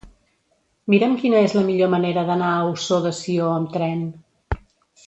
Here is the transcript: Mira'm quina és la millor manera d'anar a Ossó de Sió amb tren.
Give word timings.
Mira'm 0.93 1.13
quina 1.25 1.43
és 1.49 1.53
la 1.59 1.63
millor 1.69 1.93
manera 1.95 2.25
d'anar 2.31 2.49
a 2.55 2.67
Ossó 2.73 3.01
de 3.07 3.15
Sió 3.21 3.53
amb 3.61 3.73
tren. 3.79 4.07